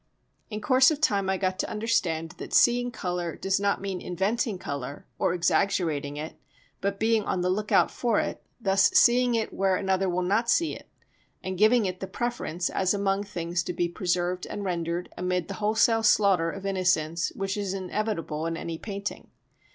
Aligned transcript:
In 0.49 0.61
course 0.61 0.89
of 0.89 0.99
time 0.99 1.29
I 1.29 1.37
got 1.37 1.59
to 1.59 1.69
understand 1.69 2.31
that 2.39 2.55
seeing 2.55 2.89
colour 2.89 3.35
does 3.35 3.59
not 3.59 3.79
mean 3.81 4.01
inventing 4.01 4.57
colour, 4.57 5.05
or 5.19 5.31
exaggerating 5.31 6.17
it, 6.17 6.39
but 6.79 6.99
being 6.99 7.21
on 7.25 7.41
the 7.41 7.51
look 7.51 7.71
out 7.71 7.91
for 7.91 8.19
it, 8.19 8.41
thus 8.59 8.89
seeing 8.95 9.35
it 9.35 9.53
where 9.53 9.75
another 9.75 10.09
will 10.09 10.23
not 10.23 10.49
see 10.49 10.75
it, 10.75 10.89
and 11.43 11.55
giving 11.55 11.85
it 11.85 11.99
the 11.99 12.07
preference 12.07 12.67
as 12.67 12.95
among 12.95 13.25
things 13.25 13.61
to 13.61 13.73
be 13.73 13.87
preserved 13.87 14.47
and 14.47 14.65
rendered 14.65 15.09
amid 15.17 15.47
the 15.47 15.53
wholesale 15.61 16.01
slaughter 16.01 16.49
of 16.49 16.65
innocents 16.65 17.31
which 17.35 17.55
is 17.55 17.75
inevitable 17.75 18.47
in 18.47 18.57
any 18.57 18.79
painting. 18.79 19.29